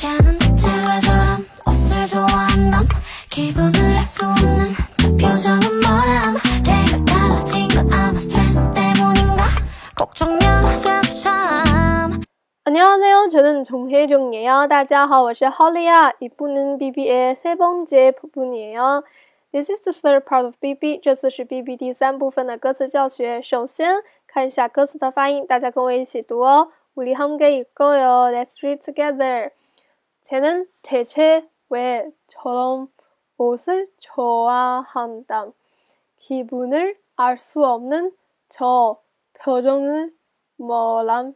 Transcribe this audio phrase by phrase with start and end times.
[0.00, 2.88] 쟤는 대체 왜 저런 옷을 좋아한담
[3.28, 9.44] 기분을 알 수 없는 그 표정은 뭐람 내가 달라진 건 아마 스트레스 때문인가
[9.94, 12.18] 걱정 여셔도 참
[12.64, 13.28] 안녕하세요.
[13.28, 14.68] 저는 정혜정이에요.
[14.68, 16.12] 大家好，我是 Holly啊。
[16.18, 19.02] 이분은 BB의 세 번째 부분이에요.
[19.52, 21.00] This is the third part of BB.
[21.02, 23.42] 这次是 BB 第三部分的歌词教学。
[23.42, 23.96] 首先
[24.26, 26.68] 看一下歌词的发音，大家跟我一起读哦。
[26.96, 29.50] 우리함께읽어요 Let's read together.
[30.23, 32.91] 쟤는 대체 왜 저런
[33.37, 35.51] 옷을 좋아한다.
[36.17, 38.15] 기분을 알 수 없는
[38.49, 39.01] 저
[39.33, 40.15] 표정은
[40.57, 41.35] 뭐람.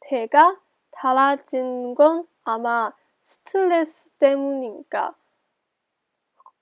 [0.00, 0.56] 대가
[0.90, 2.92] 달라진 건 아마
[3.22, 5.14] 스트레스 때문인가.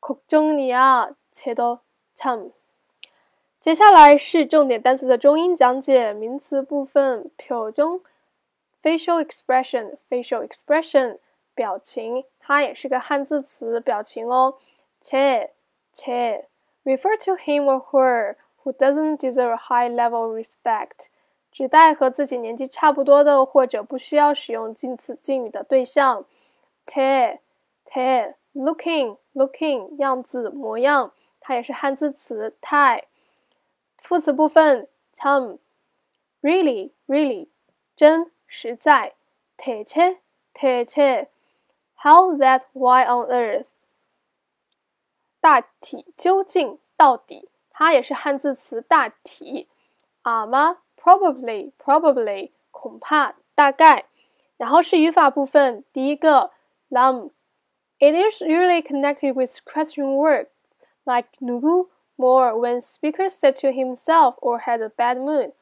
[0.00, 1.80] 걱정이야, 쟤도
[2.14, 2.52] 참.
[3.58, 8.00] 接下来是重点单词的中英讲解，名词部分，표정
[8.82, 11.18] facial expression，facial expression
[11.57, 13.79] 表情，它也是个汉字词。
[13.79, 14.59] 表情哦，
[15.01, 15.53] 切
[15.91, 16.47] 切。
[16.83, 21.07] Refer to him or her who doesn't deserve high level respect，
[21.51, 26.25] 指代和自己年纪差不多的或者不需要使用近词敬语的对象。
[26.85, 27.41] 切
[27.83, 28.35] 切。
[28.53, 32.55] Looking，looking，样子模样，它也是汉字词。
[32.59, 33.05] 太
[33.99, 37.49] 副词部分，Tom，really，really，
[37.95, 39.13] 真实在。
[39.57, 40.17] 特切
[40.55, 41.29] 特切。
[42.06, 43.70] How that why on earth？
[45.40, 49.68] 大体究竟到底，它也是汉字词大体。
[50.22, 50.78] 啊吗？
[50.96, 54.04] Probably probably 恐怕大概。
[54.56, 56.52] 然后是语法部分，第一个
[56.90, 60.48] lam。It is usually connected with question word
[61.04, 65.52] like 누구 more when speaker said to himself or had a bad mood.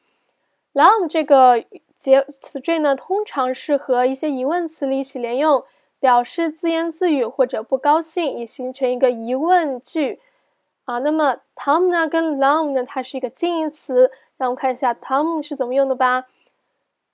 [0.75, 1.65] lam 这个
[1.97, 5.65] 结词缀呢，通常是和一些疑问词里一起连用。
[6.06, 10.20] 表示自言自语或者不高兴，以形成一个疑问句
[10.84, 11.00] 啊。
[11.00, 14.12] 那么 Tom 呢跟 Long 呢，它是一个近义词。
[14.38, 16.28] 让我们看一下 Tom 是怎么用的吧。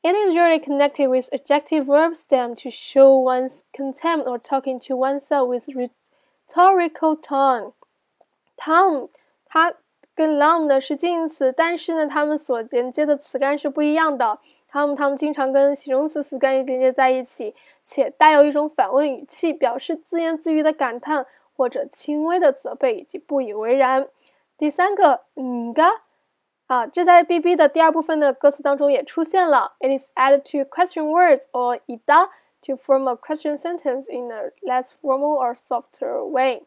[0.02, 4.98] It is usually connected with adjective verb stem to show one's contempt or talking to
[4.98, 7.72] oneself with rhetorical tone.
[8.58, 9.08] Tom
[9.46, 9.72] 它
[10.14, 14.40] 跟 Long 的是近义词，但是呢，它们所连接的词干是不一样的。
[14.68, 24.08] 它们它们经常跟形容词词干连接在一起，且带有一种反问语气，表示自言自语的感叹或者轻微的责备以及不以为然。
[24.58, 26.04] 第三个，嗯嘎，
[26.68, 29.74] 啊，这在 B B 的第二部分的歌词当中也出现了。
[29.80, 32.30] It is added to question words or ida
[32.62, 36.64] to form a question sentence in a less formal or softer way。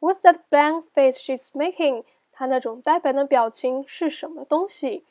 [0.00, 2.04] What's that blank face she's making？
[2.38, 5.04] 她那种呆板的表情是什么东西？